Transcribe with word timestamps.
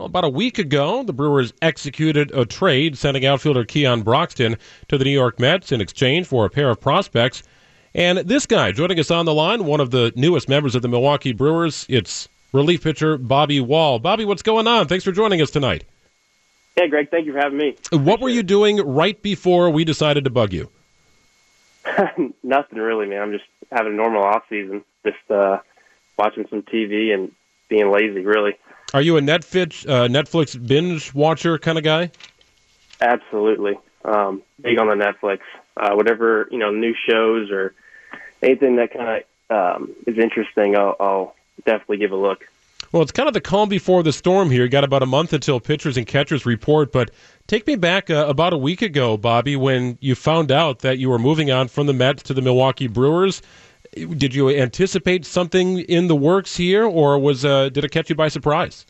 Well, 0.00 0.06
about 0.06 0.24
a 0.24 0.30
week 0.30 0.58
ago, 0.58 1.02
the 1.02 1.12
Brewers 1.12 1.52
executed 1.60 2.30
a 2.30 2.46
trade, 2.46 2.96
sending 2.96 3.26
outfielder 3.26 3.66
Keon 3.66 4.00
Broxton 4.00 4.56
to 4.88 4.96
the 4.96 5.04
New 5.04 5.10
York 5.10 5.38
Mets 5.38 5.72
in 5.72 5.82
exchange 5.82 6.26
for 6.26 6.46
a 6.46 6.48
pair 6.48 6.70
of 6.70 6.80
prospects. 6.80 7.42
And 7.94 8.16
this 8.20 8.46
guy 8.46 8.72
joining 8.72 8.98
us 8.98 9.10
on 9.10 9.26
the 9.26 9.34
line, 9.34 9.66
one 9.66 9.78
of 9.78 9.90
the 9.90 10.10
newest 10.16 10.48
members 10.48 10.74
of 10.74 10.80
the 10.80 10.88
Milwaukee 10.88 11.34
Brewers, 11.34 11.84
it's 11.90 12.30
relief 12.54 12.82
pitcher 12.82 13.18
Bobby 13.18 13.60
Wahl. 13.60 13.98
Bobby, 13.98 14.24
what's 14.24 14.40
going 14.40 14.66
on? 14.66 14.88
Thanks 14.88 15.04
for 15.04 15.12
joining 15.12 15.42
us 15.42 15.50
tonight. 15.50 15.84
Hey, 16.76 16.88
Greg, 16.88 17.10
thank 17.10 17.26
you 17.26 17.34
for 17.34 17.38
having 17.38 17.58
me. 17.58 17.76
What 17.92 18.22
were 18.22 18.30
you 18.30 18.42
doing 18.42 18.78
right 18.78 19.20
before 19.20 19.68
we 19.68 19.84
decided 19.84 20.24
to 20.24 20.30
bug 20.30 20.54
you? 20.54 20.70
Nothing 22.42 22.78
really, 22.78 23.04
man. 23.04 23.20
I'm 23.20 23.32
just 23.32 23.44
having 23.70 23.92
a 23.92 23.96
normal 23.96 24.22
off 24.22 24.44
season, 24.48 24.82
just 25.04 25.30
uh, 25.30 25.58
watching 26.16 26.46
some 26.48 26.62
TV 26.62 27.12
and 27.12 27.32
being 27.68 27.92
lazy, 27.92 28.20
really. 28.20 28.56
Are 28.92 29.02
you 29.02 29.16
a 29.16 29.20
Netflix 29.20 29.88
uh, 29.88 30.08
Netflix 30.08 30.54
binge 30.66 31.14
watcher 31.14 31.58
kind 31.58 31.78
of 31.78 31.84
guy? 31.84 32.10
Absolutely, 33.00 33.78
um, 34.04 34.42
big 34.60 34.78
on 34.78 34.88
the 34.88 34.94
Netflix. 34.94 35.40
Uh, 35.76 35.94
whatever 35.94 36.48
you 36.50 36.58
know, 36.58 36.70
new 36.70 36.94
shows 37.08 37.50
or 37.50 37.74
anything 38.42 38.76
that 38.76 38.92
kind 38.92 39.24
of 39.50 39.76
um, 39.78 39.94
is 40.06 40.18
interesting, 40.18 40.76
I'll, 40.76 40.96
I'll 41.00 41.36
definitely 41.64 41.98
give 41.98 42.12
a 42.12 42.16
look. 42.16 42.44
Well, 42.92 43.02
it's 43.02 43.12
kind 43.12 43.28
of 43.28 43.34
the 43.34 43.40
calm 43.40 43.68
before 43.68 44.02
the 44.02 44.12
storm 44.12 44.50
here. 44.50 44.64
You 44.64 44.68
got 44.68 44.82
about 44.82 45.02
a 45.02 45.06
month 45.06 45.32
until 45.32 45.60
pitchers 45.60 45.96
and 45.96 46.06
catchers 46.06 46.44
report, 46.44 46.90
but 46.90 47.12
take 47.46 47.66
me 47.66 47.76
back 47.76 48.10
uh, 48.10 48.26
about 48.28 48.52
a 48.52 48.56
week 48.56 48.82
ago, 48.82 49.16
Bobby, 49.16 49.54
when 49.54 49.96
you 50.00 50.16
found 50.16 50.50
out 50.50 50.80
that 50.80 50.98
you 50.98 51.08
were 51.08 51.18
moving 51.18 51.52
on 51.52 51.68
from 51.68 51.86
the 51.86 51.92
Mets 51.92 52.24
to 52.24 52.34
the 52.34 52.42
Milwaukee 52.42 52.88
Brewers. 52.88 53.42
Did 53.92 54.34
you 54.34 54.50
anticipate 54.50 55.26
something 55.26 55.80
in 55.80 56.06
the 56.06 56.16
works 56.16 56.56
here, 56.56 56.84
or 56.84 57.18
was 57.18 57.44
uh, 57.44 57.70
did 57.70 57.84
it 57.84 57.90
catch 57.90 58.08
you 58.08 58.16
by 58.16 58.28
surprise? 58.28 58.86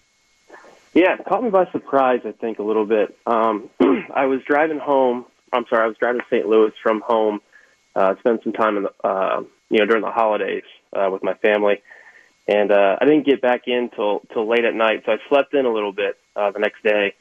Yeah, 0.92 1.14
it 1.14 1.24
caught 1.24 1.42
me 1.42 1.50
by 1.50 1.66
surprise. 1.70 2.20
I 2.24 2.32
think 2.32 2.58
a 2.58 2.62
little 2.62 2.84
bit. 2.84 3.16
Um, 3.26 3.70
I 4.14 4.26
was 4.26 4.42
driving 4.42 4.78
home. 4.78 5.24
I'm 5.52 5.66
sorry, 5.68 5.84
I 5.84 5.86
was 5.86 5.96
driving 5.96 6.20
to 6.20 6.26
St. 6.28 6.46
Louis 6.46 6.72
from 6.82 7.00
home. 7.00 7.40
Uh, 7.94 8.14
spent 8.20 8.42
some 8.44 8.52
time 8.52 8.76
in 8.76 8.82
the, 8.84 8.92
uh, 9.02 9.42
you 9.68 9.78
know, 9.78 9.86
during 9.86 10.02
the 10.02 10.10
holidays 10.10 10.64
uh, 10.92 11.08
with 11.10 11.22
my 11.22 11.34
family 11.34 11.82
and 12.50 12.72
uh, 12.72 12.96
I 13.00 13.04
didn't 13.04 13.26
get 13.26 13.40
back 13.40 13.68
in 13.68 13.90
till 13.90 14.22
till 14.32 14.46
late 14.46 14.64
at 14.64 14.74
night. 14.74 15.04
So 15.06 15.12
I 15.12 15.18
slept 15.28 15.54
in 15.54 15.66
a 15.66 15.72
little 15.72 15.92
bit 15.92 16.18
uh, 16.34 16.50
the 16.50 16.58
next 16.58 16.82
day, 16.82 17.14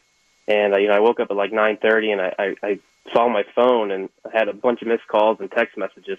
and 0.47 0.73
uh, 0.73 0.77
you 0.77 0.87
know 0.87 0.95
I 0.95 0.99
woke 0.99 1.19
up 1.19 1.29
at 1.29 1.37
like 1.37 1.51
nine 1.51 1.77
thirty, 1.77 2.11
and 2.11 2.19
I, 2.19 2.33
I, 2.39 2.55
I 2.63 2.79
saw 3.13 3.29
my 3.29 3.43
phone 3.55 3.91
and 3.91 4.09
I 4.25 4.37
had 4.37 4.47
a 4.47 4.53
bunch 4.53 4.81
of 4.81 4.87
missed 4.87 5.07
calls 5.07 5.39
and 5.39 5.51
text 5.51 5.77
messages. 5.77 6.17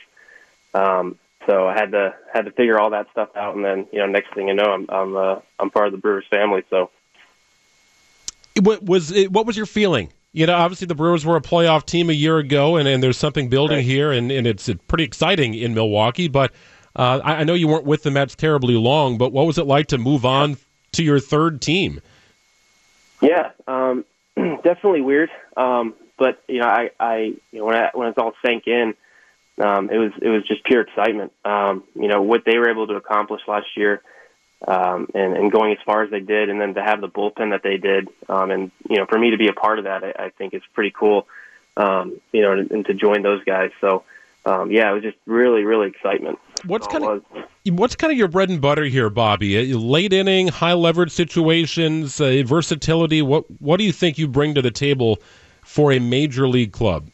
Um, 0.74 1.18
so 1.46 1.66
I 1.66 1.74
had 1.74 1.92
to 1.92 2.14
had 2.32 2.44
to 2.44 2.50
figure 2.50 2.78
all 2.78 2.90
that 2.90 3.06
stuff 3.12 3.30
out, 3.36 3.56
and 3.56 3.64
then 3.64 3.86
you 3.92 3.98
know 3.98 4.06
next 4.06 4.34
thing 4.34 4.48
you 4.48 4.54
know 4.54 4.64
I'm 4.64 4.86
I'm 4.88 5.16
uh, 5.16 5.40
I'm 5.58 5.70
part 5.70 5.86
of 5.86 5.92
the 5.92 5.98
Brewers 5.98 6.26
family. 6.30 6.64
So 6.70 6.90
what 8.60 8.82
was 8.82 9.10
it, 9.10 9.32
what 9.32 9.46
was 9.46 9.56
your 9.56 9.66
feeling? 9.66 10.12
You 10.32 10.46
know, 10.46 10.54
obviously 10.54 10.86
the 10.86 10.94
Brewers 10.94 11.26
were 11.26 11.36
a 11.36 11.40
playoff 11.40 11.84
team 11.84 12.08
a 12.08 12.12
year 12.12 12.38
ago, 12.38 12.76
and, 12.76 12.86
and 12.86 13.02
there's 13.02 13.16
something 13.16 13.48
building 13.48 13.78
right. 13.78 13.84
here, 13.84 14.12
and, 14.12 14.30
and 14.30 14.46
it's 14.46 14.70
pretty 14.86 15.02
exciting 15.02 15.54
in 15.54 15.74
Milwaukee. 15.74 16.28
But 16.28 16.52
uh, 16.94 17.20
I, 17.24 17.36
I, 17.36 17.44
know 17.44 17.54
you 17.54 17.66
weren't 17.66 17.84
with 17.84 18.04
the 18.04 18.12
Mets 18.12 18.36
terribly 18.36 18.74
long, 18.74 19.18
but 19.18 19.32
what 19.32 19.46
was 19.46 19.58
it 19.58 19.66
like 19.66 19.88
to 19.88 19.98
move 19.98 20.24
on 20.24 20.56
to 20.92 21.02
your 21.02 21.18
third 21.18 21.60
team? 21.60 22.00
Yeah, 23.20 23.50
um, 23.66 24.04
definitely 24.36 25.00
weird. 25.00 25.30
Um, 25.56 25.94
but 26.16 26.42
you 26.48 26.60
know, 26.60 26.66
I, 26.66 26.90
I 27.00 27.16
you 27.50 27.58
know, 27.58 27.64
when 27.64 27.74
I, 27.74 27.90
when 27.92 28.08
it's 28.08 28.18
all 28.18 28.32
sank 28.44 28.68
in, 28.68 28.94
um, 29.60 29.90
it 29.90 29.98
was 29.98 30.12
it 30.20 30.28
was 30.28 30.46
just 30.46 30.64
pure 30.64 30.82
excitement. 30.82 31.32
Um, 31.44 31.84
you 31.94 32.08
know 32.08 32.22
what 32.22 32.44
they 32.44 32.58
were 32.58 32.70
able 32.70 32.86
to 32.88 32.94
accomplish 32.94 33.42
last 33.46 33.66
year, 33.76 34.02
um, 34.66 35.08
and, 35.14 35.36
and 35.36 35.52
going 35.52 35.72
as 35.72 35.78
far 35.84 36.02
as 36.02 36.10
they 36.10 36.20
did, 36.20 36.48
and 36.48 36.60
then 36.60 36.74
to 36.74 36.82
have 36.82 37.00
the 37.00 37.08
bullpen 37.08 37.50
that 37.50 37.62
they 37.62 37.76
did, 37.76 38.08
um, 38.28 38.50
and 38.50 38.70
you 38.88 38.96
know, 38.96 39.06
for 39.06 39.18
me 39.18 39.30
to 39.30 39.36
be 39.36 39.48
a 39.48 39.52
part 39.52 39.78
of 39.78 39.84
that, 39.84 40.04
I, 40.04 40.26
I 40.26 40.30
think 40.30 40.54
is 40.54 40.62
pretty 40.72 40.92
cool. 40.96 41.26
Um, 41.76 42.20
you 42.32 42.42
know, 42.42 42.52
and, 42.52 42.70
and 42.70 42.86
to 42.86 42.94
join 42.94 43.22
those 43.22 43.44
guys. 43.44 43.70
So 43.80 44.04
um, 44.46 44.70
yeah, 44.70 44.90
it 44.90 44.94
was 44.94 45.02
just 45.02 45.18
really, 45.26 45.64
really 45.64 45.88
excitement. 45.88 46.38
What's 46.64 46.86
kind 46.86 47.04
of 47.04 47.24
what's 47.70 47.94
kind 47.94 48.10
of 48.10 48.18
your 48.18 48.28
bread 48.28 48.48
and 48.48 48.60
butter 48.60 48.84
here, 48.84 49.10
Bobby? 49.10 49.72
Uh, 49.72 49.78
late 49.78 50.12
inning, 50.12 50.48
high 50.48 50.72
leverage 50.72 51.10
situations, 51.10 52.20
uh, 52.20 52.42
versatility. 52.46 53.22
What 53.22 53.44
what 53.60 53.76
do 53.76 53.84
you 53.84 53.92
think 53.92 54.18
you 54.18 54.28
bring 54.28 54.54
to 54.54 54.62
the 54.62 54.70
table 54.70 55.20
for 55.62 55.92
a 55.92 55.98
major 55.98 56.48
league 56.48 56.72
club? 56.72 57.10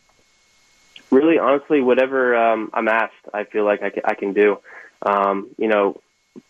Really, 1.17 1.39
honestly, 1.39 1.81
whatever 1.81 2.37
um, 2.37 2.71
I'm 2.75 2.89
asked, 2.89 3.15
I 3.33 3.45
feel 3.45 3.65
like 3.65 3.83
I 3.83 3.89
can, 3.89 4.03
I 4.05 4.15
can 4.15 4.35
do. 4.35 4.59
Um, 5.01 5.49
you 5.57 5.67
know, 5.67 6.01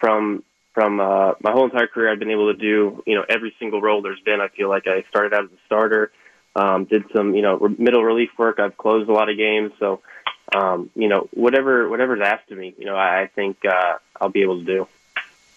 from 0.00 0.42
from 0.74 0.98
uh, 0.98 1.34
my 1.40 1.52
whole 1.52 1.64
entire 1.64 1.86
career, 1.86 2.10
I've 2.10 2.18
been 2.18 2.32
able 2.32 2.52
to 2.52 2.58
do 2.58 3.00
you 3.06 3.14
know 3.14 3.24
every 3.28 3.54
single 3.60 3.80
role 3.80 4.02
there's 4.02 4.18
been. 4.20 4.40
I 4.40 4.48
feel 4.48 4.68
like 4.68 4.88
I 4.88 5.04
started 5.08 5.34
out 5.34 5.44
as 5.44 5.50
a 5.50 5.66
starter, 5.66 6.10
um, 6.56 6.84
did 6.84 7.04
some 7.14 7.36
you 7.36 7.42
know 7.42 7.74
middle 7.78 8.02
relief 8.02 8.30
work. 8.36 8.58
I've 8.58 8.76
closed 8.76 9.08
a 9.08 9.12
lot 9.12 9.30
of 9.30 9.36
games, 9.36 9.70
so 9.78 10.02
um, 10.52 10.90
you 10.96 11.08
know, 11.08 11.28
whatever 11.32 11.88
whatever's 11.88 12.20
asked 12.20 12.50
of 12.50 12.58
me, 12.58 12.74
you 12.76 12.86
know, 12.86 12.96
I, 12.96 13.22
I 13.22 13.26
think 13.28 13.58
uh, 13.64 13.98
I'll 14.20 14.30
be 14.30 14.42
able 14.42 14.58
to 14.58 14.64
do. 14.64 14.88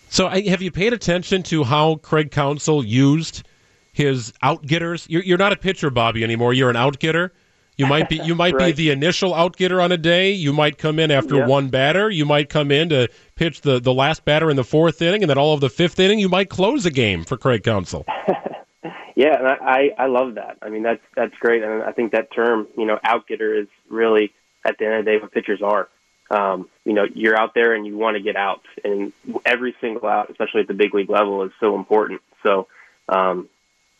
So, 0.10 0.28
have 0.28 0.62
you 0.62 0.72
paid 0.72 0.94
attention 0.94 1.42
to 1.44 1.64
how 1.64 1.96
Craig 1.96 2.30
Counsell 2.30 2.84
used 2.84 3.44
his 3.92 4.34
outgetters? 4.44 5.08
You're, 5.10 5.24
you're 5.24 5.38
not 5.40 5.52
a 5.52 5.58
pitcher, 5.58 5.90
Bobby, 5.90 6.24
anymore. 6.24 6.54
You're 6.54 6.70
an 6.70 6.76
outgetter. 6.76 7.32
You 7.80 7.88
might 7.88 8.10
be 8.10 8.18
you 8.24 8.36
might 8.36 8.54
right. 8.56 8.76
be 8.76 8.84
the 8.84 8.92
initial 8.92 9.32
outgetter 9.32 9.82
on 9.82 9.92
a 9.92 9.98
day. 9.98 10.32
You 10.32 10.52
might 10.52 10.78
come 10.78 11.00
in 11.00 11.10
after 11.10 11.38
yep. 11.38 11.48
one 11.48 11.70
batter. 11.70 12.10
You 12.10 12.26
might 12.26 12.50
come 12.50 12.72
in 12.72 12.90
to 12.90 13.08
pitch 13.36 13.62
the, 13.62 13.80
the 13.80 13.94
last 13.94 14.26
batter 14.26 14.50
in 14.52 14.58
the 14.58 14.66
fourth 14.66 15.02
inning, 15.02 15.24
and 15.24 15.30
then 15.30 15.38
all 15.38 15.54
of 15.54 15.62
the 15.62 15.70
fifth 15.70 15.98
inning. 16.00 16.20
You 16.20 16.30
might 16.30 16.50
close 16.50 16.86
a 16.86 16.92
game 16.92 17.24
for 17.24 17.38
Craig 17.38 17.64
Counsell. 17.64 18.06
yeah, 19.16 19.38
and 19.40 19.48
I, 19.48 19.56
I 19.62 20.04
I 20.04 20.06
love 20.08 20.36
that. 20.36 20.58
I 20.62 20.70
mean 20.70 20.84
that's 20.84 21.02
that's 21.16 21.34
great, 21.40 21.64
and 21.64 21.82
I 21.82 21.94
think 21.94 22.12
that 22.12 22.34
term, 22.34 22.68
you 22.78 22.86
know, 22.86 23.00
outgetter 23.06 23.62
is 23.62 23.68
really 23.90 24.34
at 24.66 24.78
the 24.78 24.86
end 24.86 24.96
of 24.96 25.06
the 25.06 25.12
day 25.12 25.18
what 25.18 25.32
pitchers 25.32 25.62
are. 25.64 25.88
Um, 26.32 26.70
you 26.84 26.94
know, 26.94 27.06
you're 27.16 27.36
out 27.36 27.54
there 27.56 27.74
and 27.74 27.88
you 27.88 27.98
want 27.98 28.18
to 28.18 28.22
get 28.22 28.36
out, 28.36 28.62
and 28.84 29.14
every 29.46 29.74
single 29.80 30.08
out, 30.08 30.30
especially 30.30 30.62
at 30.62 30.68
the 30.68 30.74
big 30.74 30.94
league 30.94 31.10
level, 31.10 31.44
is 31.44 31.52
so 31.60 31.76
important. 31.76 32.22
So, 32.44 32.68
um, 33.08 33.50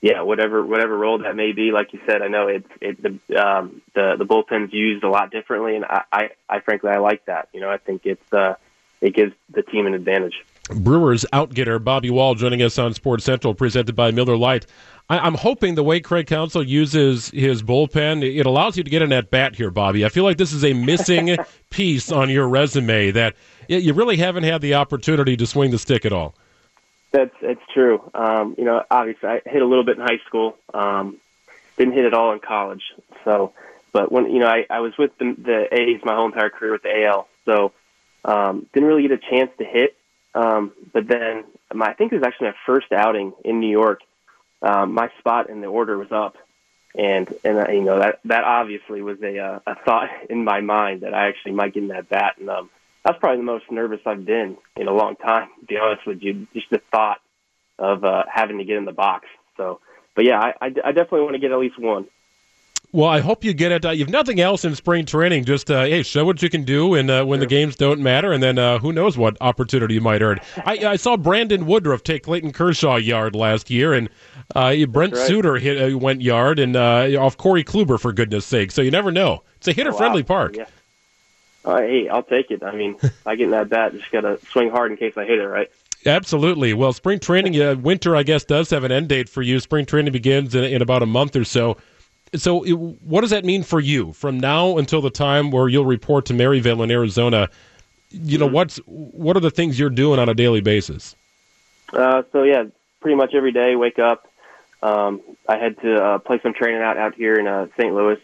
yeah, 0.02 0.22
whatever 0.22 0.66
whatever 0.66 0.98
role 0.98 1.18
that 1.20 1.36
may 1.36 1.52
be, 1.52 1.72
like 1.72 1.92
you 1.92 2.00
said, 2.06 2.22
I 2.22 2.28
know 2.28 2.48
it's 2.48 2.70
it 2.80 3.02
the 3.02 3.36
um, 3.36 3.82
the 3.96 4.16
the 4.18 4.26
bullpen's 4.26 4.72
used 4.74 5.04
a 5.04 5.10
lot 5.10 5.32
differently, 5.32 5.76
and 5.76 5.84
I, 5.84 6.04
I 6.12 6.30
I 6.50 6.60
frankly 6.62 6.90
I 6.92 7.00
like 7.00 7.26
that. 7.26 7.50
You 7.54 7.60
know, 7.60 7.70
I 7.70 7.78
think 7.78 8.06
it's 8.06 8.34
uh, 8.34 8.56
it 9.02 9.14
gives 9.14 9.34
the 9.54 9.62
team 9.62 9.88
an 9.88 9.94
advantage. 9.94 10.46
Brewers 10.70 11.26
outgetter 11.34 11.84
Bobby 11.84 12.10
Wahl 12.10 12.36
joining 12.36 12.62
us 12.62 12.78
on 12.78 12.94
Sports 12.94 13.26
Central, 13.26 13.54
presented 13.54 13.96
by 13.96 14.12
Miller 14.12 14.38
Lite. 14.38 14.68
I, 15.10 15.26
am 15.26 15.34
hoping 15.34 15.74
the 15.74 15.84
way 15.84 16.00
Craig 16.00 16.28
Counsell 16.28 16.62
uses 16.62 17.32
his 17.32 17.64
bullpen, 17.64 18.24
it 18.24 18.46
allows 18.46 18.78
you 18.78 18.84
to 18.84 18.90
get 18.90 19.02
an 19.02 19.12
at 19.12 19.32
bat 19.32 19.56
here, 19.56 19.72
Bobby. 19.72 20.06
I 20.06 20.10
feel 20.10 20.24
like 20.24 20.38
this 20.38 20.54
is 20.54 20.64
a 20.64 20.74
missing 20.74 21.36
piece 21.72 22.12
on 22.12 22.30
your 22.30 22.48
resume 22.48 23.10
that 23.12 23.36
you 23.68 23.94
really 23.94 24.18
haven't 24.18 24.44
had 24.44 24.62
the 24.62 24.76
opportunity 24.76 25.36
to 25.38 25.48
swing 25.48 25.72
the 25.72 25.80
stick 25.80 26.06
at 26.06 26.14
all. 26.14 26.36
That's 27.12 27.36
it's 27.42 27.62
true. 27.74 28.10
Um, 28.14 28.56
you 28.58 28.66
know, 28.66 28.84
obviously, 28.90 29.30
I 29.30 29.42
hit 29.46 29.62
a 29.62 29.66
little 29.66 29.84
bit 29.84 29.98
in 29.98 30.04
high 30.04 30.20
school. 30.28 30.58
Um, 30.74 31.18
didn't 31.78 31.94
hit 31.94 32.06
at 32.06 32.14
all 32.14 32.34
in 32.34 32.40
college. 32.40 32.84
So, 33.26 33.54
but 33.92 34.12
when 34.12 34.30
you 34.32 34.40
know, 34.40 34.48
I, 34.48 34.66
I 34.70 34.80
was 34.82 34.98
with 34.98 35.18
the, 35.18 35.36
the 35.38 35.74
A's 35.74 36.02
my 36.04 36.16
whole 36.16 36.28
entire 36.28 36.50
career 36.50 36.74
with 36.74 36.84
the 36.84 37.06
AL. 37.06 37.28
So, 37.46 37.72
um, 38.26 38.68
didn't 38.74 38.88
really 38.88 39.08
get 39.08 39.12
a 39.12 39.18
chance 39.18 39.52
to 39.58 39.66
hit. 39.66 39.96
Um, 40.36 40.72
but 40.94 41.08
then, 41.08 41.46
my, 41.74 41.88
I 41.88 41.94
think 41.94 42.12
it 42.12 42.16
was 42.18 42.24
actually 42.24 42.50
my 42.50 42.56
first 42.66 42.92
outing 42.92 43.34
in 43.44 43.60
New 43.60 43.72
York 43.72 44.02
um, 44.62 44.94
my 44.94 45.10
spot 45.20 45.50
in 45.50 45.62
the 45.62 45.68
order 45.68 45.98
was 45.98 46.12
up, 46.12 46.36
and 46.96 47.34
and 47.44 47.58
uh, 47.58 47.72
you 47.72 47.82
know 47.82 48.00
that 48.00 48.20
that 48.26 48.44
obviously 48.44 49.02
was 49.02 49.22
a 49.22 49.38
uh, 49.40 49.60
a 49.66 49.76
thought 49.76 50.10
in 50.30 50.44
my 50.44 50.62
mind 50.62 51.02
that 51.02 51.14
I 51.14 51.28
actually 51.28 51.54
might 51.54 51.74
get 51.74 51.84
in 51.84 51.90
that 51.90 52.10
bat, 52.10 52.36
and 52.40 52.50
um, 52.50 52.70
that's 53.04 53.18
probably 53.20 53.38
the 53.38 53.44
most 53.44 53.66
nervous 53.72 54.00
I've 54.06 54.26
been 54.26 54.58
in 54.76 54.88
a 54.88 54.94
long 54.94 55.16
time. 55.16 55.50
To 55.62 55.66
be 55.66 55.78
honest 55.78 56.06
with 56.06 56.22
you, 56.22 56.48
just 56.54 56.70
the 56.70 56.82
thought 56.92 57.20
of 57.78 58.04
uh, 58.04 58.24
having 58.32 58.58
to 58.58 58.66
get 58.66 58.78
in 58.78 58.86
the 58.86 58.92
box. 58.92 59.28
So, 59.58 59.80
but 60.16 60.26
yeah, 60.26 60.40
I, 60.40 60.54
I, 60.62 60.66
I 60.66 60.92
definitely 60.92 61.22
want 61.22 61.34
to 61.34 61.40
get 61.40 61.52
at 61.52 61.60
least 61.60 61.80
one. 61.80 62.08
Well, 62.92 63.08
I 63.08 63.20
hope 63.20 63.44
you 63.44 63.54
get 63.54 63.72
it. 63.72 63.86
Uh, 63.86 63.92
you've 63.92 64.10
nothing 64.10 64.40
else 64.40 64.66
in 64.66 64.74
spring 64.74 65.06
training. 65.06 65.46
Just 65.46 65.70
uh, 65.70 65.84
hey, 65.84 66.02
show 66.02 66.26
what 66.26 66.42
you 66.42 66.50
can 66.50 66.64
do, 66.64 66.96
and 66.96 67.12
uh, 67.12 67.24
when 67.24 67.40
the 67.40 67.46
games 67.46 67.76
don't 67.76 68.00
matter, 68.00 68.32
and 68.32 68.42
then 68.42 68.58
uh, 68.58 68.80
who 68.80 68.92
knows 68.92 69.16
what 69.16 69.38
opportunity 69.42 69.94
you 69.94 70.02
might 70.02 70.24
earn. 70.24 70.40
I, 70.66 70.78
I, 70.86 70.96
saw 70.96 71.16
Brandon 71.16 71.68
Woodruff 71.68 72.02
take 72.02 72.24
Clayton 72.24 72.52
Kershaw 72.52 72.96
yard 72.96 73.36
last 73.36 73.70
year, 73.70 73.94
and 73.94 74.10
uh, 74.56 74.76
Brent 74.88 75.14
right. 75.14 75.28
Suter 75.28 75.58
hit 75.58 75.94
uh, 75.94 75.98
went 76.00 76.24
yard, 76.24 76.58
and 76.58 76.76
off 76.76 77.38
Corey 77.38 77.64
Kluber 77.64 78.00
for 78.00 78.12
goodness 78.12 78.48
sake. 78.48 78.72
So 78.72 78.82
you 78.82 78.90
never 78.90 79.12
know. 79.12 79.44
It's 79.58 79.68
a 79.68 79.74
hitter 79.74 79.94
friendly 79.94 80.24
wow. 80.24 80.28
park. 80.28 80.56
Yeah. 80.58 80.66
Hey, 81.66 82.08
I'll 82.10 82.24
take 82.24 82.52
it. 82.52 82.64
I 82.64 82.76
mean, 82.76 82.96
I 83.26 83.36
get 83.36 83.46
in 83.46 83.52
that 83.52 83.70
bat, 83.70 83.94
just 83.94 84.12
got 84.12 84.22
to 84.22 84.40
swing 84.52 84.70
hard 84.70 84.92
in 84.92 84.98
case 84.98 85.18
I 85.18 85.26
hit 85.26 85.40
it, 85.40 85.48
right? 85.48 85.70
Absolutely. 86.06 86.74
Well, 86.74 86.94
spring 86.94 87.20
training, 87.20 87.62
uh, 87.62 87.76
winter, 87.76 88.16
I 88.16 88.24
guess, 88.24 88.46
does 88.46 88.70
have 88.70 88.86
an 88.86 88.92
end 88.92 89.10
date 89.10 89.28
for 89.28 89.42
you. 89.42 89.60
Spring 89.60 89.86
training 89.86 90.14
begins 90.14 90.56
in, 90.56 90.64
in 90.64 90.82
about 90.82 91.04
a 91.04 91.06
month 91.06 91.36
or 91.36 91.44
so 91.44 91.78
so 92.36 92.64
it, 92.64 92.74
what 92.74 93.22
does 93.22 93.32
that 93.32 93.46
mean 93.46 93.64
for 93.64 93.80
you 93.80 94.14
from 94.14 94.40
now 94.40 94.78
until 94.78 95.02
the 95.02 95.10
time 95.10 95.52
where 95.52 95.68
you'll 95.68 95.86
report 95.86 96.26
to 96.28 96.34
Maryvale 96.34 96.84
in 96.84 96.92
Arizona? 96.92 97.50
You 98.12 98.38
know, 98.38 98.46
mm-hmm. 98.46 98.56
what's 98.56 98.78
what 98.86 99.38
are 99.38 99.42
the 99.42 99.52
things 99.52 99.80
you're 99.80 99.90
doing 99.90 100.20
on 100.20 100.30
a 100.30 100.34
daily 100.34 100.62
basis? 100.62 101.16
Uh, 101.92 102.24
so 102.32 102.44
yeah, 102.44 102.66
pretty 103.02 103.16
much 103.16 103.34
every 103.34 103.52
day, 103.52 103.76
wake 103.76 104.00
up, 104.00 104.28
Um, 104.84 105.22
I 105.48 105.58
had 105.58 105.80
to 105.82 105.96
uh, 105.96 106.18
play 106.20 106.40
some 106.42 106.54
training 106.54 106.82
out 106.82 106.98
out 106.98 107.16
here 107.16 107.36
in 107.36 107.48
uh, 107.48 107.68
St. 107.78 107.94
Louis, 107.94 108.20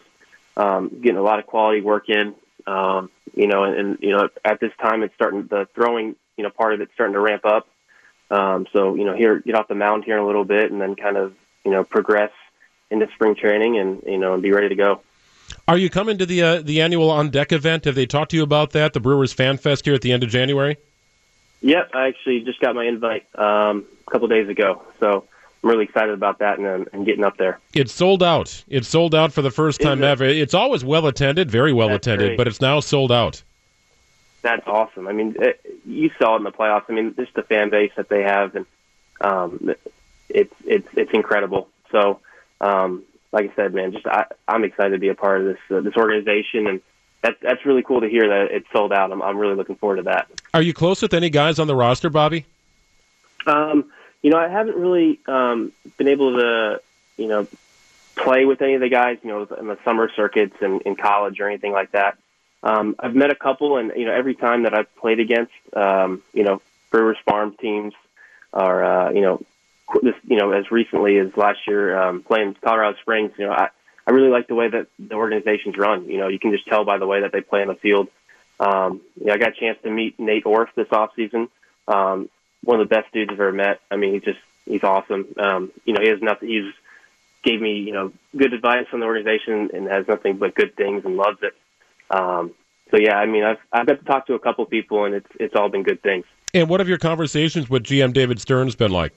um, 0.56 0.88
getting 0.88 1.18
a 1.18 1.22
lot 1.22 1.38
of 1.38 1.46
quality 1.46 1.80
work 1.80 2.08
in. 2.08 2.34
Um, 2.66 3.10
you 3.34 3.46
know, 3.46 3.64
and, 3.64 3.76
and 3.76 3.98
you 4.00 4.10
know 4.10 4.28
at 4.44 4.60
this 4.60 4.72
time 4.80 5.02
it's 5.02 5.14
starting 5.14 5.46
the 5.46 5.68
throwing. 5.74 6.16
You 6.36 6.44
know, 6.44 6.50
part 6.50 6.74
of 6.74 6.80
it's 6.80 6.92
starting 6.94 7.14
to 7.14 7.20
ramp 7.20 7.44
up. 7.44 7.68
Um, 8.30 8.66
so 8.72 8.94
you 8.94 9.04
know, 9.04 9.14
here 9.14 9.38
get 9.38 9.54
off 9.54 9.68
the 9.68 9.74
mound 9.74 10.04
here 10.04 10.16
in 10.16 10.22
a 10.22 10.26
little 10.26 10.44
bit, 10.44 10.70
and 10.70 10.80
then 10.80 10.96
kind 10.96 11.16
of 11.16 11.34
you 11.64 11.70
know 11.70 11.84
progress 11.84 12.32
into 12.90 13.08
spring 13.14 13.34
training, 13.34 13.78
and 13.78 14.02
you 14.06 14.18
know, 14.18 14.34
and 14.34 14.42
be 14.42 14.52
ready 14.52 14.68
to 14.68 14.74
go. 14.74 15.00
Are 15.68 15.78
you 15.78 15.90
coming 15.90 16.18
to 16.18 16.26
the 16.26 16.42
uh, 16.42 16.62
the 16.62 16.80
annual 16.80 17.10
on 17.10 17.30
deck 17.30 17.52
event? 17.52 17.84
Have 17.84 17.94
they 17.94 18.06
talked 18.06 18.32
to 18.32 18.36
you 18.36 18.42
about 18.42 18.72
that? 18.72 18.92
The 18.92 19.00
Brewers 19.00 19.32
Fan 19.32 19.58
Fest 19.58 19.84
here 19.84 19.94
at 19.94 20.02
the 20.02 20.12
end 20.12 20.22
of 20.22 20.28
January. 20.28 20.76
Yep, 21.62 21.90
I 21.94 22.08
actually 22.08 22.40
just 22.40 22.60
got 22.60 22.74
my 22.74 22.84
invite 22.84 23.26
um, 23.34 23.86
a 24.06 24.10
couple 24.10 24.28
days 24.28 24.48
ago, 24.48 24.82
so 25.00 25.24
I'm 25.66 25.70
really 25.70 25.84
excited 25.84 26.14
about 26.14 26.38
that 26.38 26.60
and, 26.60 26.88
and 26.92 27.04
getting 27.04 27.24
up 27.24 27.38
there. 27.38 27.58
It's 27.74 27.92
sold 27.92 28.22
out. 28.22 28.62
It's 28.68 28.86
sold 28.86 29.16
out 29.16 29.32
for 29.32 29.42
the 29.42 29.50
first 29.50 29.80
time 29.80 30.00
it? 30.00 30.06
ever. 30.06 30.24
It's 30.24 30.54
always 30.54 30.84
well 30.84 31.08
attended, 31.08 31.50
very 31.50 31.72
well 31.72 31.88
That's 31.88 32.06
attended, 32.06 32.28
great. 32.28 32.38
but 32.38 32.46
it's 32.46 32.60
now 32.60 32.78
sold 32.78 33.10
out. 33.10 33.42
That's 34.42 34.64
awesome. 34.68 35.08
I 35.08 35.12
mean, 35.12 35.34
it, 35.40 35.60
you 35.84 36.12
saw 36.20 36.34
it 36.34 36.38
in 36.38 36.44
the 36.44 36.52
playoffs. 36.52 36.84
I 36.88 36.92
mean, 36.92 37.16
just 37.16 37.34
the 37.34 37.42
fan 37.42 37.70
base 37.70 37.90
that 37.96 38.08
they 38.08 38.22
have, 38.22 38.54
and 38.54 38.66
um, 39.20 39.74
it's 40.28 40.54
it's 40.64 40.86
it's 40.96 41.10
incredible. 41.12 41.68
So, 41.90 42.20
um, 42.60 43.02
like 43.32 43.50
I 43.50 43.56
said, 43.56 43.74
man, 43.74 43.90
just 43.90 44.06
I, 44.06 44.26
I'm 44.46 44.62
excited 44.62 44.90
to 44.90 44.98
be 44.98 45.08
a 45.08 45.16
part 45.16 45.40
of 45.40 45.46
this 45.48 45.58
uh, 45.76 45.80
this 45.80 45.96
organization, 45.96 46.68
and 46.68 46.80
that's 47.22 47.38
that's 47.42 47.66
really 47.66 47.82
cool 47.82 48.02
to 48.02 48.08
hear 48.08 48.28
that 48.28 48.52
it's 48.52 48.70
sold 48.72 48.92
out. 48.92 49.10
I'm 49.10 49.20
I'm 49.20 49.36
really 49.36 49.56
looking 49.56 49.74
forward 49.74 49.96
to 49.96 50.02
that. 50.02 50.28
Are 50.54 50.62
you 50.62 50.72
close 50.72 51.02
with 51.02 51.12
any 51.12 51.28
guys 51.28 51.58
on 51.58 51.66
the 51.66 51.74
roster, 51.74 52.08
Bobby? 52.08 52.46
Um, 53.48 53.90
you 54.26 54.32
know, 54.32 54.38
I 54.38 54.48
haven't 54.48 54.74
really 54.74 55.20
um, 55.28 55.70
been 55.98 56.08
able 56.08 56.32
to, 56.32 56.80
you 57.16 57.28
know, 57.28 57.46
play 58.16 58.44
with 58.44 58.60
any 58.60 58.74
of 58.74 58.80
the 58.80 58.88
guys, 58.88 59.18
you 59.22 59.28
know, 59.28 59.44
in 59.44 59.68
the 59.68 59.78
summer 59.84 60.10
circuits 60.16 60.56
and 60.60 60.82
in 60.82 60.96
college 60.96 61.38
or 61.38 61.48
anything 61.48 61.70
like 61.70 61.92
that. 61.92 62.18
Um, 62.60 62.96
I've 62.98 63.14
met 63.14 63.30
a 63.30 63.36
couple, 63.36 63.76
and 63.76 63.92
you 63.94 64.04
know, 64.04 64.12
every 64.12 64.34
time 64.34 64.64
that 64.64 64.74
I've 64.74 64.92
played 64.96 65.20
against, 65.20 65.52
um, 65.74 66.24
you 66.34 66.42
know, 66.42 66.60
Brewers 66.90 67.18
farm 67.24 67.54
teams, 67.60 67.94
or 68.52 68.82
uh, 68.82 69.10
you 69.12 69.20
know, 69.20 69.42
this, 70.02 70.16
you 70.24 70.38
know, 70.38 70.50
as 70.50 70.72
recently 70.72 71.18
as 71.18 71.36
last 71.36 71.60
year 71.68 71.96
um, 71.96 72.24
playing 72.24 72.56
Colorado 72.60 72.98
Springs, 73.02 73.30
you 73.38 73.46
know, 73.46 73.52
I, 73.52 73.68
I 74.08 74.10
really 74.10 74.30
like 74.30 74.48
the 74.48 74.56
way 74.56 74.68
that 74.68 74.88
the 74.98 75.14
organization's 75.14 75.78
run. 75.78 76.06
You 76.06 76.18
know, 76.18 76.26
you 76.26 76.40
can 76.40 76.50
just 76.50 76.66
tell 76.66 76.84
by 76.84 76.98
the 76.98 77.06
way 77.06 77.20
that 77.20 77.30
they 77.30 77.42
play 77.42 77.62
on 77.62 77.68
the 77.68 77.76
field. 77.76 78.08
Um, 78.58 79.02
you 79.20 79.26
know, 79.26 79.34
I 79.34 79.38
got 79.38 79.50
a 79.50 79.60
chance 79.60 79.78
to 79.84 79.90
meet 79.90 80.18
Nate 80.18 80.46
Orf 80.46 80.70
this 80.74 80.88
off 80.90 81.10
season. 81.14 81.48
Um, 81.86 82.28
one 82.66 82.80
of 82.80 82.88
the 82.88 82.94
best 82.94 83.12
dudes 83.12 83.30
I've 83.30 83.40
ever 83.40 83.52
met. 83.52 83.80
I 83.90 83.96
mean, 83.96 84.14
he's 84.14 84.22
just 84.22 84.38
he's 84.66 84.84
awesome. 84.84 85.26
Um, 85.38 85.72
you 85.84 85.94
know, 85.94 86.00
he 86.00 86.08
has 86.08 86.20
nothing. 86.20 86.48
He's 86.48 86.72
gave 87.42 87.60
me 87.60 87.78
you 87.78 87.92
know 87.92 88.12
good 88.36 88.52
advice 88.52 88.86
on 88.92 89.00
the 89.00 89.06
organization 89.06 89.70
and 89.72 89.86
has 89.88 90.08
nothing 90.08 90.36
but 90.36 90.54
good 90.54 90.74
things 90.76 91.04
and 91.04 91.16
loves 91.16 91.38
it. 91.42 91.54
Um, 92.10 92.52
so 92.90 92.98
yeah, 92.98 93.16
I 93.16 93.26
mean, 93.26 93.44
I've 93.44 93.58
I've 93.72 93.86
got 93.86 93.98
to 94.00 94.04
talk 94.04 94.26
to 94.26 94.34
a 94.34 94.38
couple 94.38 94.66
people 94.66 95.04
and 95.04 95.14
it's 95.14 95.30
it's 95.38 95.54
all 95.54 95.68
been 95.68 95.84
good 95.84 96.02
things. 96.02 96.24
And 96.54 96.68
what 96.68 96.80
have 96.80 96.88
your 96.88 96.98
conversations 96.98 97.68
with 97.68 97.84
GM 97.84 98.12
David 98.12 98.40
Stearns 98.40 98.74
been 98.74 98.90
like? 98.90 99.12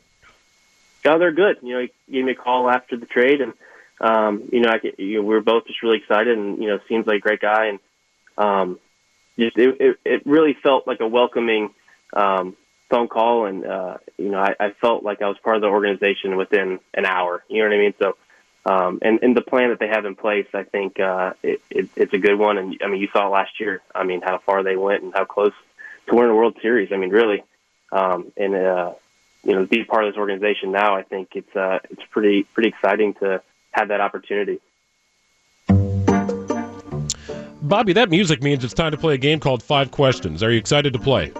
Oh, 1.05 1.17
they're 1.17 1.31
good. 1.31 1.57
You 1.61 1.73
know, 1.73 1.79
he 1.81 2.11
gave 2.11 2.25
me 2.25 2.33
a 2.33 2.35
call 2.35 2.69
after 2.69 2.97
the 2.97 3.05
trade, 3.05 3.39
and 3.41 3.53
um, 4.01 4.49
you 4.51 4.59
know, 4.59 4.69
I, 4.69 4.79
you 4.97 5.15
know, 5.15 5.21
we 5.21 5.33
were 5.33 5.41
both 5.41 5.65
just 5.65 5.81
really 5.81 5.97
excited, 5.97 6.37
and 6.37 6.61
you 6.61 6.67
know, 6.67 6.79
seems 6.89 7.07
like 7.07 7.17
a 7.17 7.21
great 7.21 7.39
guy, 7.39 7.67
and 7.67 7.79
um, 8.37 8.79
just 9.37 9.57
it, 9.57 9.77
it, 9.79 9.99
it 10.03 10.25
really 10.25 10.53
felt 10.53 10.85
like 10.85 10.99
a 10.99 11.07
welcoming 11.07 11.73
um, 12.13 12.57
phone 12.89 13.07
call, 13.07 13.45
and 13.45 13.65
uh, 13.65 13.97
you 14.17 14.29
know, 14.29 14.39
I, 14.39 14.55
I 14.59 14.71
felt 14.71 15.03
like 15.03 15.21
I 15.21 15.27
was 15.27 15.37
part 15.43 15.55
of 15.55 15.61
the 15.61 15.67
organization 15.67 16.35
within 16.37 16.79
an 16.93 17.05
hour. 17.05 17.43
You 17.47 17.63
know 17.63 17.69
what 17.69 17.75
I 17.75 17.79
mean? 17.79 17.93
So, 17.99 18.17
um, 18.65 18.99
and 19.01 19.19
and 19.21 19.37
the 19.37 19.41
plan 19.41 19.69
that 19.69 19.79
they 19.79 19.87
have 19.87 20.05
in 20.05 20.15
place, 20.15 20.47
I 20.53 20.63
think 20.63 20.99
uh, 20.99 21.33
it, 21.43 21.61
it, 21.69 21.89
it's 21.95 22.13
a 22.13 22.17
good 22.17 22.37
one. 22.37 22.57
And 22.57 22.77
I 22.83 22.87
mean, 22.87 23.01
you 23.01 23.07
saw 23.13 23.29
last 23.29 23.59
year. 23.59 23.81
I 23.93 24.03
mean, 24.03 24.21
how 24.21 24.39
far 24.39 24.63
they 24.63 24.75
went 24.75 25.03
and 25.03 25.13
how 25.13 25.25
close 25.25 25.53
to 26.07 26.15
winning 26.15 26.31
a 26.31 26.35
World 26.35 26.57
Series. 26.61 26.91
I 26.91 26.97
mean, 26.97 27.11
really, 27.11 27.43
um, 27.91 28.31
and 28.35 28.55
uh, 28.55 28.93
you 29.43 29.53
know, 29.53 29.61
to 29.61 29.67
be 29.67 29.83
part 29.83 30.03
of 30.03 30.13
this 30.13 30.19
organization 30.19 30.71
now, 30.71 30.95
I 30.95 31.03
think 31.03 31.29
it's 31.35 31.55
uh, 31.55 31.79
it's 31.89 32.03
pretty 32.11 32.43
pretty 32.43 32.69
exciting 32.69 33.13
to 33.15 33.41
have 33.71 33.89
that 33.89 34.01
opportunity. 34.01 34.59
Bobby, 37.61 37.93
that 37.93 38.09
music 38.09 38.41
means 38.41 38.63
it's 38.63 38.73
time 38.73 38.91
to 38.91 38.97
play 38.97 39.13
a 39.13 39.17
game 39.17 39.39
called 39.39 39.61
Five 39.61 39.91
Questions. 39.91 40.41
Are 40.41 40.51
you 40.51 40.57
excited 40.57 40.91
to 40.93 40.99
play? 40.99 41.31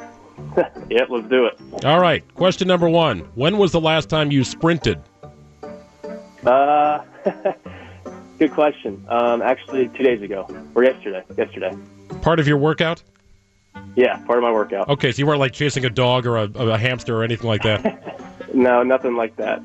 Yep, 0.90 1.08
let's 1.10 1.30
do 1.30 1.46
it. 1.46 1.86
All 1.86 2.00
right. 2.00 2.24
Question 2.36 2.68
number 2.68 2.90
one 2.90 3.20
When 3.36 3.58
was 3.58 3.72
the 3.72 3.80
last 3.80 4.10
time 4.10 4.32
you 4.32 4.44
sprinted? 4.44 5.00
Uh, 6.46 7.04
good 8.40 8.52
question. 8.52 9.06
Um, 9.08 9.42
actually, 9.42 9.88
two 9.90 10.04
days 10.04 10.22
ago 10.22 10.48
or 10.76 10.84
yesterday. 10.84 11.24
Yesterday. 11.38 11.78
Part 12.22 12.40
of 12.40 12.48
your 12.48 12.58
workout? 12.58 13.04
Yeah, 13.96 14.18
part 14.26 14.40
of 14.40 14.44
my 14.44 14.52
workout. 14.52 14.90
Okay, 14.90 15.12
so 15.12 15.20
you 15.20 15.28
weren't 15.28 15.40
like 15.40 15.54
chasing 15.54 15.86
a 15.86 15.90
dog 15.90 16.26
or 16.26 16.38
a, 16.38 16.44
a 16.44 16.78
hamster 16.78 17.16
or 17.18 17.24
anything 17.24 17.48
like 17.48 17.64
that. 17.64 18.16
No, 18.52 18.82
nothing 18.82 19.16
like 19.16 19.36
that. 19.36 19.62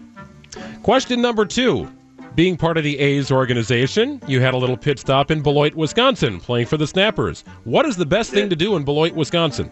Question 0.83 1.23
number 1.23 1.47
two. 1.47 1.91
Being 2.35 2.57
part 2.57 2.77
of 2.77 2.85
the 2.85 2.99
A's 2.99 3.33
organization, 3.33 4.21
you 4.27 4.41
had 4.41 4.53
a 4.53 4.57
little 4.59 4.77
pit 4.77 4.99
stop 4.99 5.31
in 5.31 5.41
Beloit, 5.41 5.75
Wisconsin, 5.75 6.39
playing 6.39 6.67
for 6.67 6.77
the 6.77 6.87
Snappers. 6.87 7.45
What 7.65 7.87
is 7.87 7.97
the 7.97 8.05
best 8.05 8.31
thing 8.31 8.51
to 8.51 8.57
do 8.57 8.77
in 8.77 8.85
Beloit, 8.85 9.15
Wisconsin? 9.15 9.71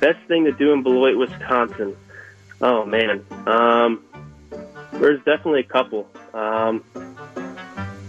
Best 0.00 0.18
thing 0.28 0.44
to 0.44 0.52
do 0.52 0.72
in 0.72 0.82
Beloit, 0.82 1.16
Wisconsin. 1.16 1.96
Oh 2.62 2.84
man, 2.84 3.24
um, 3.46 4.02
there's 4.94 5.22
definitely 5.24 5.60
a 5.60 5.64
couple. 5.64 6.08
Um, 6.34 6.84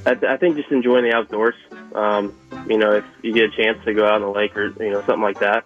I, 0.06 0.16
th- 0.16 0.24
I 0.24 0.38
think 0.38 0.56
just 0.56 0.72
enjoying 0.72 1.04
the 1.04 1.14
outdoors. 1.14 1.56
Um, 1.94 2.36
you 2.68 2.78
know, 2.78 2.92
if 2.94 3.06
you 3.22 3.34
get 3.34 3.54
a 3.54 3.56
chance 3.56 3.84
to 3.86 3.94
go 3.94 4.06
out 4.06 4.16
on 4.16 4.22
the 4.22 4.30
lake 4.30 4.56
or 4.58 4.68
you 4.84 4.92
know 4.92 5.02
something 5.02 5.22
like 5.22 5.40
that. 5.40 5.66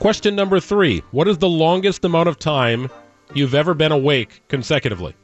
Question 0.00 0.36
number 0.36 0.60
three. 0.60 1.02
What 1.10 1.26
is 1.28 1.38
the 1.38 1.48
longest 1.48 2.04
amount 2.04 2.28
of 2.28 2.38
time 2.38 2.88
you've 3.34 3.54
ever 3.54 3.74
been 3.74 3.92
awake 3.92 4.42
consecutively? 4.48 5.14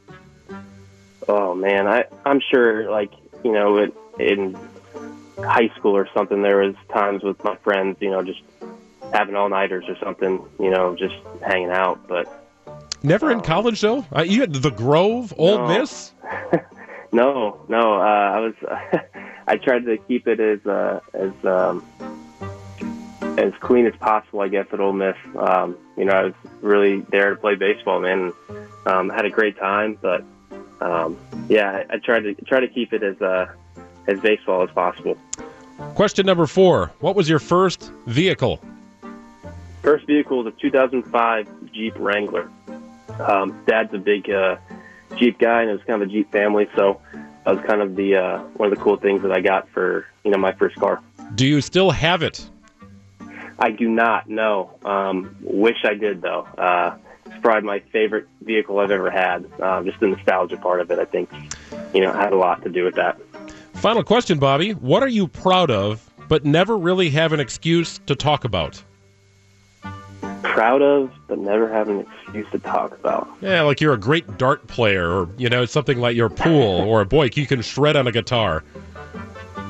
Oh 1.27 1.55
man, 1.55 1.87
I 1.87 2.05
I'm 2.25 2.41
sure 2.51 2.89
like 2.89 3.11
you 3.43 3.51
know 3.51 3.77
it, 3.77 3.93
in 4.19 4.57
high 5.37 5.69
school 5.77 5.95
or 5.95 6.07
something 6.13 6.41
there 6.41 6.57
was 6.57 6.75
times 6.89 7.21
with 7.21 7.41
my 7.43 7.55
friends 7.57 7.97
you 7.99 8.09
know 8.09 8.23
just 8.23 8.39
having 9.13 9.35
all 9.35 9.49
nighters 9.49 9.85
or 9.87 9.97
something 9.97 10.43
you 10.59 10.69
know 10.69 10.95
just 10.95 11.15
hanging 11.41 11.71
out 11.71 12.07
but 12.07 12.41
Never 13.03 13.31
in 13.31 13.41
college, 13.41 13.81
though? 13.81 14.03
Uh, 14.15 14.23
you 14.23 14.41
had 14.41 14.51
the 14.51 14.71
Grove, 14.71 15.31
Old 15.37 15.61
No. 15.61 15.67
Miss? 15.67 16.11
no 17.11 17.63
no 17.69 17.93
uh, 17.95 18.01
I 18.01 18.39
was 18.39 18.53
I 19.47 19.57
tried 19.57 19.85
to 19.85 19.97
keep 19.97 20.27
it 20.27 20.39
as 20.39 20.65
uh, 20.65 20.99
as 21.13 21.31
um, 21.45 21.85
as 23.37 23.53
clean 23.59 23.85
as 23.85 23.95
possible 23.97 24.41
I 24.41 24.47
guess 24.47 24.65
at 24.73 24.79
Ole 24.79 24.93
Miss 24.93 25.15
um, 25.37 25.77
you 25.97 26.05
know 26.05 26.13
I 26.13 26.23
was 26.23 26.33
really 26.61 27.01
there 27.11 27.29
to 27.29 27.35
play 27.35 27.55
baseball 27.55 27.99
man 28.01 28.33
and, 28.49 28.67
um, 28.87 29.09
had 29.09 29.25
a 29.25 29.29
great 29.29 29.57
time 29.57 29.97
but 30.01 30.23
um, 30.81 31.17
yeah 31.47 31.83
I, 31.89 31.95
I 31.95 31.97
tried 31.99 32.21
to 32.21 32.33
try 32.45 32.59
to 32.59 32.67
keep 32.67 32.91
it 32.91 33.03
as 33.03 33.21
uh, 33.21 33.45
as 34.07 34.19
baseball 34.19 34.63
as 34.63 34.71
possible. 34.71 35.15
Question 35.93 36.25
number 36.25 36.47
four. 36.47 36.91
What 36.99 37.15
was 37.15 37.29
your 37.29 37.39
first 37.39 37.91
vehicle? 38.07 38.59
First 39.85 40.07
vehicle 40.07 40.43
was 40.43 40.51
a 40.51 40.61
2005 40.61 41.71
Jeep 41.71 41.93
Wrangler. 41.99 42.49
Um, 43.19 43.63
Dad's 43.67 43.93
a 43.93 43.99
big 43.99 44.27
uh, 44.31 44.57
Jeep 45.15 45.37
guy, 45.37 45.61
and 45.61 45.69
it 45.69 45.73
was 45.73 45.83
kind 45.83 46.01
of 46.01 46.09
a 46.09 46.11
Jeep 46.11 46.31
family, 46.31 46.67
so 46.75 46.99
that 47.13 47.55
was 47.55 47.63
kind 47.67 47.81
of 47.83 47.95
the 47.95 48.15
uh, 48.15 48.39
one 48.55 48.71
of 48.71 48.75
the 48.75 48.83
cool 48.83 48.97
things 48.97 49.21
that 49.21 49.31
I 49.31 49.41
got 49.41 49.69
for 49.69 50.07
you 50.23 50.31
know 50.31 50.39
my 50.39 50.53
first 50.53 50.75
car. 50.77 51.03
Do 51.35 51.45
you 51.45 51.61
still 51.61 51.91
have 51.91 52.23
it? 52.23 52.49
I 53.59 53.69
do 53.69 53.87
not 53.87 54.27
know. 54.27 54.75
Um, 54.83 55.37
wish 55.41 55.77
I 55.85 55.93
did 55.93 56.19
though. 56.19 56.47
Uh, 56.57 56.97
it's 57.27 57.39
probably 57.41 57.67
my 57.67 57.79
favorite 57.91 58.27
vehicle 58.41 58.79
I've 58.79 58.89
ever 58.89 59.11
had. 59.11 59.45
Uh, 59.61 59.83
just 59.83 59.99
the 59.99 60.07
nostalgia 60.07 60.57
part 60.57 60.81
of 60.81 60.89
it, 60.89 60.97
I 60.97 61.05
think, 61.05 61.29
you 61.93 62.01
know, 62.01 62.11
had 62.11 62.33
a 62.33 62.37
lot 62.37 62.63
to 62.63 62.69
do 62.69 62.83
with 62.85 62.95
that. 62.95 63.19
Final 63.73 64.03
question, 64.03 64.39
Bobby. 64.39 64.71
What 64.71 65.03
are 65.03 65.07
you 65.07 65.27
proud 65.27 65.69
of, 65.69 66.11
but 66.27 66.43
never 66.43 66.75
really 66.75 67.11
have 67.11 67.33
an 67.33 67.39
excuse 67.39 67.99
to 68.07 68.15
talk 68.15 68.45
about? 68.45 68.83
Proud 70.43 70.81
of, 70.81 71.11
but 71.27 71.37
never 71.39 71.71
have 71.71 71.89
an 71.89 72.01
excuse 72.23 72.47
to 72.51 72.59
talk 72.59 72.93
about. 72.93 73.27
Yeah, 73.41 73.61
like 73.63 73.81
you're 73.81 73.93
a 73.93 73.99
great 73.99 74.37
dart 74.37 74.65
player, 74.67 75.09
or 75.09 75.29
you 75.37 75.49
know, 75.49 75.65
something 75.65 75.99
like 75.99 76.15
your 76.15 76.29
pool, 76.29 76.81
or 76.81 77.01
a 77.01 77.05
boy, 77.05 77.29
you 77.33 77.45
can 77.45 77.61
shred 77.61 77.95
on 77.95 78.07
a 78.07 78.11
guitar. 78.11 78.63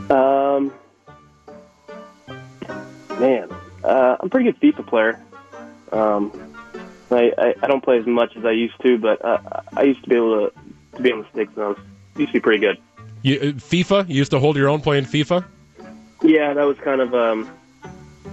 Um, 0.09 0.73
man, 3.19 3.49
uh, 3.83 4.17
I'm 4.19 4.27
a 4.27 4.29
pretty 4.29 4.51
good 4.51 4.59
FIFA 4.59 4.87
player. 4.87 5.21
Um, 5.91 6.31
I, 7.11 7.31
I 7.37 7.55
I 7.63 7.67
don't 7.67 7.83
play 7.83 7.97
as 7.97 8.05
much 8.05 8.35
as 8.35 8.45
I 8.45 8.51
used 8.51 8.79
to, 8.81 8.97
but 8.97 9.23
uh, 9.23 9.61
I 9.73 9.83
used 9.83 10.03
to 10.03 10.09
be 10.09 10.15
able 10.15 10.49
to 10.49 10.53
to 10.97 11.01
be 11.01 11.11
on 11.11 11.19
the 11.19 11.27
sticks, 11.31 11.51
and 11.55 11.63
I 11.63 11.67
was 11.69 11.77
used 12.17 12.29
to 12.29 12.33
be 12.33 12.39
pretty 12.39 12.59
good. 12.59 12.77
You, 13.21 13.39
uh, 13.39 13.43
FIFA? 13.53 14.07
You 14.07 14.15
used 14.15 14.31
to 14.31 14.39
hold 14.39 14.55
your 14.55 14.69
own 14.69 14.81
playing 14.81 15.05
FIFA? 15.05 15.45
Yeah, 16.21 16.53
that 16.53 16.63
was 16.63 16.77
kind 16.77 17.01
of 17.01 17.13
um, 17.13 17.49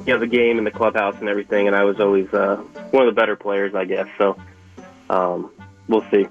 you 0.06 0.12
know, 0.12 0.18
the 0.18 0.26
game 0.26 0.58
and 0.58 0.66
the 0.66 0.70
clubhouse 0.70 1.16
and 1.20 1.28
everything, 1.28 1.66
and 1.66 1.76
I 1.76 1.84
was 1.84 2.00
always 2.00 2.32
uh, 2.32 2.56
one 2.90 3.06
of 3.06 3.14
the 3.14 3.20
better 3.20 3.36
players, 3.36 3.74
I 3.74 3.84
guess. 3.84 4.08
So, 4.18 4.36
um, 5.10 5.50
we'll 5.88 6.04
see. 6.10 6.26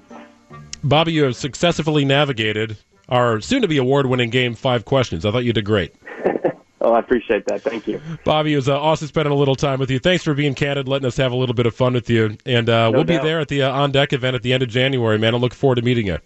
Bobby, 0.84 1.12
you 1.12 1.24
have 1.24 1.36
successfully 1.36 2.04
navigated 2.04 2.76
our 3.08 3.40
soon-to-be 3.40 3.76
award-winning 3.76 4.30
game 4.30 4.54
five 4.54 4.84
questions. 4.84 5.24
I 5.24 5.30
thought 5.30 5.44
you 5.44 5.52
did 5.52 5.64
great. 5.64 5.94
oh, 6.80 6.92
I 6.92 6.98
appreciate 6.98 7.46
that. 7.46 7.62
Thank 7.62 7.86
you, 7.86 8.00
Bobby. 8.24 8.52
It 8.52 8.56
was 8.56 8.68
uh, 8.68 8.80
awesome 8.80 9.08
spending 9.08 9.32
a 9.32 9.36
little 9.36 9.54
time 9.54 9.78
with 9.78 9.90
you. 9.90 9.98
Thanks 9.98 10.24
for 10.24 10.34
being 10.34 10.54
candid, 10.54 10.88
letting 10.88 11.06
us 11.06 11.16
have 11.16 11.32
a 11.32 11.36
little 11.36 11.54
bit 11.54 11.66
of 11.66 11.74
fun 11.74 11.94
with 11.94 12.10
you, 12.10 12.36
and 12.44 12.68
uh, 12.68 12.90
no 12.90 12.90
we'll 12.90 13.04
doubt. 13.04 13.22
be 13.22 13.28
there 13.28 13.40
at 13.40 13.48
the 13.48 13.62
uh, 13.62 13.72
on 13.72 13.92
deck 13.92 14.12
event 14.12 14.34
at 14.34 14.42
the 14.42 14.52
end 14.52 14.62
of 14.62 14.68
January. 14.68 15.18
Man, 15.18 15.34
I 15.34 15.38
look 15.38 15.54
forward 15.54 15.76
to 15.76 15.82
meeting 15.82 16.06
you. 16.06 16.18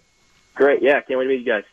Great. 0.55 0.81
Yeah, 0.81 0.99
can't 1.01 1.19
wait 1.19 1.25
to 1.25 1.29
meet 1.29 1.39
you 1.39 1.45
guys. 1.45 1.63